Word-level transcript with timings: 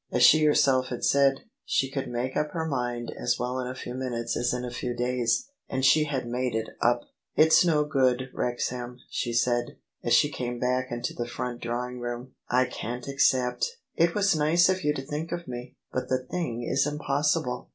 As 0.11 0.23
she 0.23 0.43
herself 0.45 0.87
had 0.87 1.03
said, 1.05 1.41
she 1.63 1.91
could 1.91 2.07
make 2.07 2.35
up 2.35 2.53
her 2.53 2.65
mind 2.65 3.13
as 3.15 3.37
well 3.37 3.59
in 3.59 3.67
a 3.67 3.75
few 3.75 3.93
minutes 3.93 4.35
as 4.35 4.51
in 4.51 4.65
a 4.65 4.71
few 4.71 4.95
days: 4.95 5.45
and 5.69 5.85
she 5.85 6.05
had 6.05 6.25
made 6.27 6.55
it 6.55 6.69
up." 6.81 7.01
It's 7.35 7.63
no 7.63 7.83
good, 7.83 8.31
Wrexham," 8.33 8.97
she 9.11 9.31
said, 9.31 9.77
as 10.03 10.13
she 10.15 10.31
came 10.31 10.59
back 10.59 10.87
into 10.91 11.13
the 11.13 11.27
front 11.27 11.61
drawing 11.61 11.99
room:" 11.99 12.33
I 12.61 12.65
can't 12.65 13.07
accept: 13.07 13.77
it 13.93 14.15
was 14.15 14.35
nice 14.35 14.69
of 14.69 14.83
you 14.83 14.91
to 14.95 15.03
think 15.03 15.31
of 15.31 15.47
me, 15.47 15.75
but 15.93 16.09
the 16.09 16.25
thing 16.25 16.63
is 16.63 16.87
impossible! 16.87 17.69